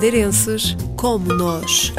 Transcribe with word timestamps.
madeirenses 0.00 0.74
como 0.96 1.26
nós. 1.34 1.92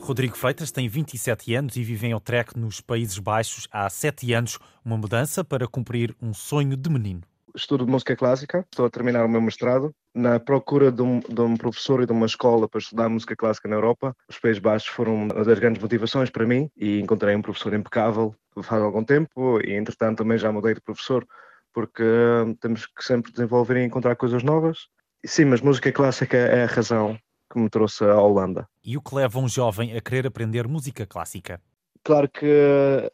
Rodrigo 0.00 0.36
Freitas 0.36 0.72
tem 0.72 0.88
27 0.88 1.54
anos 1.54 1.76
e 1.76 1.84
vive 1.84 2.08
em 2.08 2.14
Utrecht, 2.16 2.58
nos 2.58 2.80
Países 2.80 3.20
Baixos, 3.20 3.68
há 3.70 3.88
7 3.88 4.32
anos. 4.32 4.58
Uma 4.84 4.96
mudança 4.96 5.44
para 5.44 5.68
cumprir 5.68 6.12
um 6.20 6.34
sonho 6.34 6.76
de 6.76 6.90
menino. 6.90 7.20
Estudo 7.54 7.86
música 7.86 8.16
clássica, 8.16 8.66
estou 8.68 8.84
a 8.84 8.90
terminar 8.90 9.24
o 9.24 9.28
meu 9.28 9.40
mestrado. 9.40 9.94
Na 10.12 10.40
procura 10.40 10.90
de 10.90 11.02
um, 11.02 11.20
de 11.20 11.40
um, 11.40 11.56
professor 11.56 12.02
e 12.02 12.06
de 12.06 12.12
uma 12.12 12.26
escola 12.26 12.68
para 12.68 12.80
estudar 12.80 13.08
música 13.08 13.36
clássica 13.36 13.68
na 13.68 13.76
Europa, 13.76 14.12
os 14.28 14.40
Países 14.40 14.60
Baixos 14.60 14.88
foram 14.88 15.14
uma 15.14 15.44
das 15.44 15.60
grandes 15.60 15.80
motivações 15.80 16.30
para 16.30 16.44
mim 16.44 16.68
e 16.76 16.98
encontrei 16.98 17.36
um 17.36 17.42
professor 17.42 17.74
impecável 17.74 18.34
faz 18.62 18.82
algum 18.82 19.04
tempo 19.04 19.60
e, 19.64 19.72
entretanto, 19.74 20.18
também 20.18 20.38
já 20.38 20.52
mudei 20.52 20.74
de 20.74 20.80
professor 20.80 21.26
porque 21.74 22.02
hum, 22.02 22.54
temos 22.54 22.86
que 22.86 23.04
sempre 23.04 23.32
desenvolver 23.32 23.76
e 23.76 23.84
encontrar 23.84 24.16
coisas 24.16 24.42
novas. 24.42 24.86
Sim, 25.26 25.46
mas 25.46 25.60
música 25.60 25.90
clássica 25.92 26.36
é 26.36 26.64
a 26.64 26.66
razão 26.66 27.18
que 27.52 27.58
me 27.58 27.68
trouxe 27.68 28.04
à 28.04 28.16
Holanda. 28.16 28.66
E 28.82 28.96
o 28.96 29.02
que 29.02 29.14
leva 29.14 29.38
um 29.38 29.48
jovem 29.48 29.96
a 29.96 30.00
querer 30.00 30.26
aprender 30.26 30.68
música 30.68 31.06
clássica? 31.06 31.60
Claro 32.02 32.28
que 32.28 32.46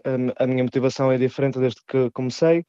hum, 0.07 0.33
a, 0.37 0.47
minha 0.47 0.63
motivação 0.63 1.11
é 1.11 1.19
diferente 1.19 1.59
desde 1.59 1.81
que 1.89 2.11
comecei, 2.11 2.65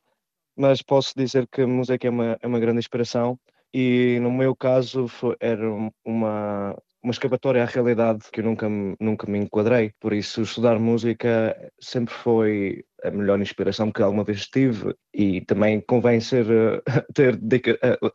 mas 0.55 0.81
posso 0.81 1.13
dizer 1.15 1.47
que 1.51 1.61
a 1.61 1.67
música 1.67 2.07
é 2.07 2.09
uma, 2.09 2.37
é 2.41 2.47
uma 2.47 2.59
grande 2.59 2.79
inspiração 2.79 3.37
e 3.73 4.19
no 4.21 4.31
meu 4.31 4.55
caso 4.55 5.07
foi, 5.07 5.35
era 5.39 5.67
uma, 6.05 6.75
uma 7.03 7.11
escapatória 7.11 7.63
à 7.63 7.65
realidade 7.65 8.25
que 8.31 8.41
eu 8.41 8.45
nunca, 8.45 8.67
nunca 8.99 9.29
me 9.29 9.39
enquadrei. 9.39 9.91
Por 9.99 10.13
isso, 10.13 10.41
estudar 10.41 10.79
música 10.79 11.55
sempre 11.79 12.13
foi 12.13 12.83
a 13.03 13.09
melhor 13.09 13.39
inspiração 13.41 13.91
que 13.91 14.01
alguma 14.01 14.23
vez 14.23 14.45
tive 14.47 14.95
e 15.13 15.41
também 15.41 15.81
convém 15.81 16.19
ser, 16.19 16.45
ter 17.13 17.39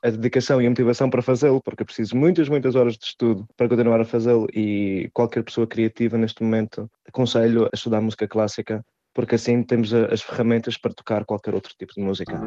a 0.03 0.11
dedicação 0.11 0.63
e 0.63 0.67
a 0.67 0.71
motivação 0.71 1.11
para 1.11 1.23
fazê-lo, 1.23 1.61
porque 1.61 1.83
eu 1.83 1.87
preciso 1.87 2.17
muitas, 2.17 2.49
muitas 2.49 2.75
horas 2.75 2.97
de 2.97 3.07
estudo 3.07 3.47
para 3.57 3.69
continuar 3.69 4.01
a 4.01 4.05
fazê-lo 4.05 4.47
e 4.55 5.11
qualquer 5.13 5.43
pessoa 5.43 5.67
criativa 5.67 6.17
neste 6.17 6.43
momento 6.43 6.89
aconselho 7.09 7.65
a 7.65 7.71
estudar 7.75 8.01
música 8.01 8.29
clássica, 8.29 8.85
porque 9.13 9.35
assim 9.35 9.63
temos 9.63 9.93
as 9.93 10.23
ferramentas 10.23 10.79
para 10.79 10.95
tocar 10.95 11.25
qualquer 11.25 11.55
outro 11.55 11.75
tipo 11.77 11.93
de 11.95 12.03
música. 12.03 12.41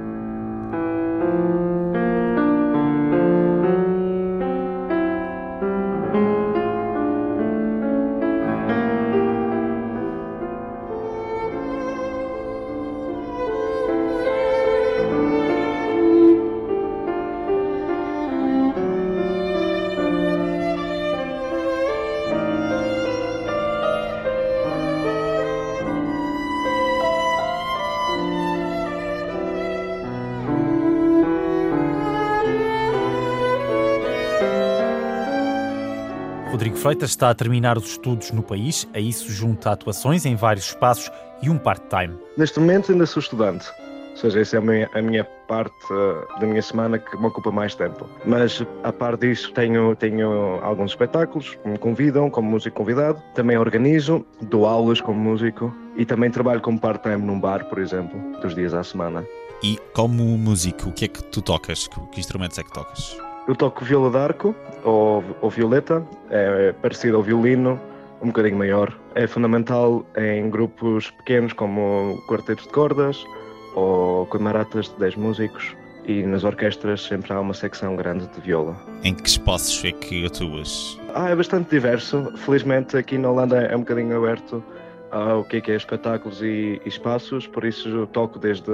Freitas 36.79 37.09
está 37.09 37.29
a 37.29 37.35
terminar 37.35 37.77
os 37.77 37.91
estudos 37.91 38.31
no 38.31 38.41
país, 38.41 38.87
a 38.93 38.99
isso 39.01 39.29
junta 39.29 39.69
atuações 39.71 40.25
em 40.25 40.37
vários 40.37 40.67
espaços 40.67 41.11
e 41.41 41.49
um 41.49 41.57
part-time. 41.57 42.17
Neste 42.37 42.57
momento 42.57 42.93
ainda 42.93 43.05
sou 43.05 43.19
estudante, 43.19 43.69
ou 44.11 44.17
seja, 44.17 44.39
essa 44.39 44.55
é 44.55 44.59
a 44.59 44.61
minha, 44.61 44.89
a 44.93 45.01
minha 45.01 45.25
parte 45.45 45.75
uh, 45.91 46.39
da 46.39 46.47
minha 46.47 46.61
semana 46.61 46.97
que 46.97 47.17
me 47.17 47.25
ocupa 47.25 47.51
mais 47.51 47.75
tempo. 47.75 48.09
Mas, 48.25 48.65
a 48.81 48.93
par 48.93 49.17
disso, 49.17 49.51
tenho, 49.51 49.93
tenho 49.97 50.57
alguns 50.63 50.91
espetáculos 50.91 51.55
que 51.55 51.67
me 51.67 51.77
convidam 51.77 52.29
como 52.29 52.49
músico 52.49 52.77
convidado. 52.77 53.21
Também 53.35 53.57
organizo, 53.57 54.25
dou 54.43 54.65
aulas 54.65 55.01
como 55.01 55.19
músico 55.19 55.75
e 55.97 56.05
também 56.05 56.31
trabalho 56.31 56.61
como 56.61 56.79
part-time 56.79 57.17
num 57.17 57.41
bar, 57.41 57.65
por 57.65 57.79
exemplo, 57.79 58.17
dos 58.39 58.55
dias 58.55 58.73
à 58.73 58.85
semana. 58.85 59.27
E 59.61 59.77
como 59.93 60.23
músico, 60.37 60.87
o 60.87 60.93
que 60.93 61.03
é 61.03 61.07
que 61.09 61.21
tu 61.25 61.41
tocas? 61.41 61.89
Que 62.13 62.21
instrumentos 62.21 62.57
é 62.57 62.63
que 62.63 62.71
tocas? 62.71 63.28
Eu 63.49 63.55
toco 63.55 63.83
viola 63.83 64.11
d'arco 64.11 64.55
ou, 64.83 65.23
ou 65.41 65.49
violeta, 65.49 66.05
é 66.29 66.71
parecido 66.71 67.17
ao 67.17 67.23
violino, 67.23 67.81
um 68.21 68.27
bocadinho 68.27 68.55
maior. 68.55 68.95
É 69.15 69.25
fundamental 69.25 70.05
em 70.15 70.47
grupos 70.51 71.09
pequenos 71.09 71.51
como 71.53 72.21
quartetos 72.27 72.65
de 72.65 72.71
cordas 72.71 73.25
ou 73.73 74.27
camaratas 74.27 74.89
de 74.89 74.99
10 74.99 75.15
músicos 75.15 75.75
e 76.05 76.21
nas 76.21 76.43
orquestras 76.43 77.01
sempre 77.01 77.33
há 77.33 77.39
uma 77.39 77.55
secção 77.55 77.95
grande 77.95 78.27
de 78.27 78.39
viola. 78.39 78.77
Em 79.03 79.15
que 79.15 79.27
espaços 79.27 79.83
é 79.83 79.93
que 79.93 80.27
atuas? 80.27 80.99
Ah, 81.15 81.31
é 81.31 81.35
bastante 81.35 81.71
diverso. 81.71 82.31
Felizmente 82.45 82.97
aqui 82.97 83.17
na 83.17 83.31
Holanda 83.31 83.63
é 83.63 83.75
um 83.75 83.79
bocadinho 83.79 84.15
aberto 84.15 84.63
ao 85.09 85.43
que 85.43 85.57
é, 85.57 85.61
que 85.61 85.71
é 85.71 85.75
espetáculos 85.75 86.43
e, 86.43 86.79
e 86.85 86.87
espaços, 86.87 87.47
por 87.47 87.65
isso 87.65 87.89
eu 87.89 88.05
toco 88.05 88.37
desde 88.37 88.69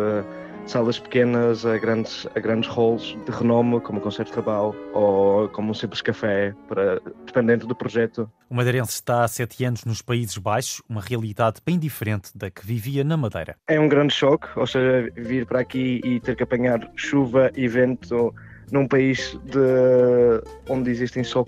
salas 0.66 1.00
pequenas 1.00 1.66
a 1.66 1.78
grandes, 1.78 2.28
a 2.36 2.40
grandes 2.40 2.70
halls 2.70 3.18
de 3.26 3.32
renome, 3.32 3.80
como 3.82 4.00
o 4.00 4.02
Concerto 4.02 4.34
Rabal 4.34 4.76
ou 4.94 5.48
como 5.50 5.72
um 5.72 5.74
simples 5.74 6.02
café, 6.02 6.54
para, 6.68 7.02
dependendo 7.26 7.68
do 7.68 7.76
projeto. 7.76 8.30
O 8.50 8.56
madeirense 8.56 8.94
está 8.94 9.24
há 9.24 9.28
sete 9.28 9.64
anos 9.64 9.86
nos 9.86 10.02
Países 10.02 10.38
Baixos, 10.38 10.82
uma 10.90 11.02
realidade 11.02 11.62
bem 11.66 11.78
diferente 11.78 12.32
da 12.36 12.50
que 12.50 12.66
vivia 12.66 13.04
na 13.04 13.18
Madeira. 13.18 13.56
É 13.68 13.80
um 13.80 13.88
grande 13.88 14.14
choque, 14.14 14.48
ou 14.56 14.68
seja, 14.68 15.12
vir 15.16 15.46
para 15.46 15.60
aqui 15.60 16.02
e 16.04 16.20
ter 16.20 16.36
que 16.36 16.44
apanhar 16.44 16.80
chuva 16.96 17.52
e 17.56 17.68
vento 17.68 18.34
num 18.72 18.88
país 18.88 19.38
de, 19.46 20.42
onde 20.70 20.90
existem 20.90 21.24
só 21.24 21.44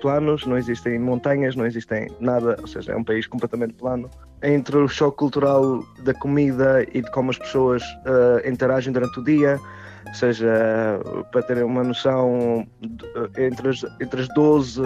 planos, 0.00 0.46
não 0.46 0.58
existem 0.58 0.98
montanhas, 0.98 1.54
não 1.54 1.66
existem 1.66 2.08
nada, 2.20 2.56
ou 2.60 2.66
seja, 2.66 2.92
é 2.92 2.96
um 2.96 3.04
país 3.04 3.26
completamente 3.26 3.74
plano. 3.74 4.10
Entre 4.42 4.76
o 4.76 4.88
choque 4.88 5.18
cultural 5.18 5.84
da 6.04 6.14
comida 6.14 6.84
e 6.92 7.02
de 7.02 7.10
como 7.12 7.30
as 7.30 7.38
pessoas 7.38 7.82
uh, 7.82 8.48
interagem 8.48 8.92
durante 8.92 9.18
o 9.20 9.24
dia, 9.24 9.58
ou 10.06 10.14
seja, 10.14 10.48
para 11.32 11.42
terem 11.42 11.64
uma 11.64 11.84
noção, 11.84 12.66
entre 13.36 13.68
as, 13.68 13.84
entre 14.00 14.22
as 14.22 14.28
12, 14.34 14.80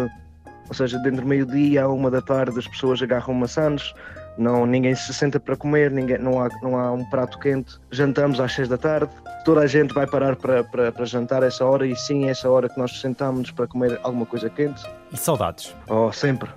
ou 0.68 0.74
seja, 0.74 0.98
dentro 0.98 1.22
do 1.22 1.28
meio-dia 1.28 1.84
a 1.84 1.88
uma 1.88 2.10
da 2.10 2.20
tarde, 2.20 2.58
as 2.58 2.66
pessoas 2.66 3.00
agarram 3.02 3.34
maçãs, 3.34 3.94
não, 4.36 4.64
ninguém 4.66 4.94
se 4.94 5.12
senta 5.12 5.38
para 5.38 5.56
comer, 5.56 5.90
ninguém, 5.90 6.18
não, 6.18 6.40
há, 6.40 6.48
não 6.62 6.78
há 6.78 6.92
um 6.92 7.04
prato 7.04 7.38
quente. 7.38 7.78
Jantamos 7.90 8.40
às 8.40 8.52
seis 8.52 8.68
da 8.68 8.78
tarde, 8.78 9.12
toda 9.44 9.60
a 9.60 9.66
gente 9.66 9.92
vai 9.92 10.06
parar 10.06 10.36
para, 10.36 10.64
para, 10.64 10.90
para 10.90 11.04
jantar 11.04 11.42
essa 11.42 11.64
hora 11.64 11.86
e 11.86 11.94
sim, 11.94 12.28
essa 12.28 12.48
hora 12.48 12.68
que 12.68 12.78
nós 12.78 13.00
sentamos 13.00 13.50
para 13.50 13.66
comer 13.66 13.98
alguma 14.02 14.26
coisa 14.26 14.48
quente. 14.48 14.82
E 15.12 15.16
saudades? 15.16 15.74
Oh, 15.88 16.10
sempre, 16.12 16.50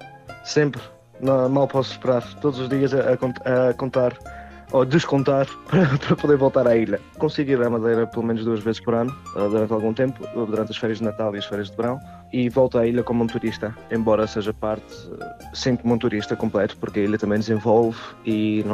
sempre. 0.43 0.81
Não, 1.19 1.47
mal 1.49 1.67
posso 1.67 1.91
esperar, 1.91 2.23
todos 2.41 2.59
os 2.59 2.69
dias 2.69 2.93
a, 2.93 2.99
a, 2.99 3.69
a 3.69 3.73
contar 3.73 4.13
ou 4.75 4.83
descontar 4.83 5.47
para, 5.67 5.97
para, 5.97 6.15
poder 6.17 6.37
voltar 6.37 6.67
à 6.67 6.75
ilha. 6.75 6.99
Consigo 7.17 7.51
ir 7.51 7.61
à 7.61 7.69
Madeira 7.69 8.05
pelo 8.05 8.25
menos 8.25 8.43
duas 8.43 8.59
vezes 8.59 8.81
por 8.81 8.93
ano, 8.93 9.15
eh, 9.37 9.47
durante 9.49 9.71
algum 9.71 9.93
tempo, 9.93 10.27
durante 10.45 10.71
as 10.71 10.77
férias 10.77 10.99
de 10.99 11.05
Natal 11.05 11.33
e 11.33 11.37
as 11.37 11.45
férias 11.45 11.69
de 11.69 11.77
verão, 11.77 11.97
e 12.33 12.49
volto 12.49 12.77
à 12.77 12.85
ilha 12.85 13.01
como 13.01 13.23
um 13.23 13.27
turista, 13.27 13.73
embora 13.89 14.27
seja 14.27 14.53
parte, 14.53 14.83
eh, 15.21 15.35
sempre 15.53 15.89
um 15.89 15.97
turista 15.97 16.35
completo, 16.35 16.75
porque 16.77 16.99
a 16.99 17.03
ilha 17.03 17.17
também 17.17 17.39
desenvolve 17.39 17.97
e, 18.25 18.65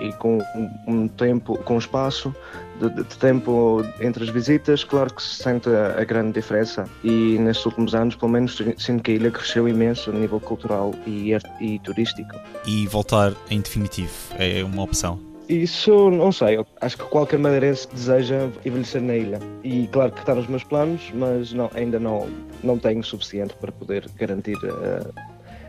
e 0.00 0.12
com 0.12 0.38
um 0.86 1.08
tempo, 1.08 1.58
com 1.64 1.74
um 1.74 1.78
espaço 1.78 2.32
de, 2.80 2.88
de, 2.90 3.18
tempo 3.18 3.84
entre 4.00 4.22
as 4.22 4.30
visitas, 4.30 4.84
claro 4.84 5.12
que 5.12 5.20
se 5.20 5.42
sente 5.42 5.68
a, 5.68 6.00
a, 6.00 6.04
grande 6.04 6.34
diferença. 6.34 6.84
E 7.02 7.36
nestes 7.40 7.66
últimos 7.66 7.96
anos, 7.96 8.14
pelo 8.14 8.30
menos, 8.30 8.62
sinto 8.76 9.02
que 9.02 9.10
a 9.10 9.14
ilha 9.14 9.30
cresceu 9.32 9.68
imenso 9.68 10.10
a 10.10 10.12
nível 10.12 10.38
cultural 10.38 10.94
e, 11.04 11.32
e 11.60 11.80
turístico. 11.80 12.36
E 12.64 12.86
voltar 12.86 13.32
em 13.50 13.60
definitivo 13.60 14.12
é 14.38 14.62
uma 14.62 14.82
opção? 14.82 15.18
Isso 15.48 16.10
não 16.10 16.30
sei, 16.30 16.62
acho 16.82 16.98
que 16.98 17.04
qualquer 17.04 17.38
madeirense 17.38 17.88
deseja 17.90 18.50
envelhecer 18.66 19.00
na 19.00 19.16
ilha. 19.16 19.38
E 19.64 19.86
claro 19.86 20.12
que 20.12 20.20
está 20.20 20.34
nos 20.34 20.46
meus 20.46 20.62
planos, 20.62 21.10
mas 21.14 21.54
não, 21.54 21.70
ainda 21.74 21.98
não, 21.98 22.28
não 22.62 22.78
tenho 22.78 23.00
o 23.00 23.04
suficiente 23.04 23.54
para 23.54 23.72
poder 23.72 24.06
garantir 24.16 24.58
eh, 24.62 25.10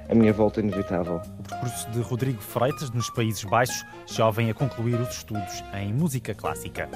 a 0.10 0.16
minha 0.16 0.34
volta 0.34 0.60
inevitável. 0.60 1.22
O 1.40 1.44
percurso 1.44 1.90
de 1.92 2.02
Rodrigo 2.02 2.42
Freitas 2.42 2.92
nos 2.92 3.10
Países 3.12 3.46
Baixos, 3.46 3.86
jovem 4.06 4.50
a 4.50 4.54
concluir 4.54 5.00
os 5.00 5.16
estudos 5.16 5.64
em 5.74 5.94
música 5.94 6.34
clássica. 6.34 6.90